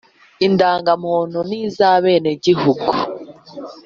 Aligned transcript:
indangamuntu 0.45 1.37
nizabenegihugu. 1.49 2.89